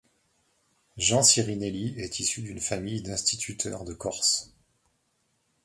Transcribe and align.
Jean 0.97 1.21
Sirinelli 1.21 1.93
est 1.99 2.19
issu 2.19 2.41
d’une 2.41 2.59
famille 2.59 3.03
d’instituteurs 3.03 3.83
de 3.85 3.93
Corse. 3.93 4.51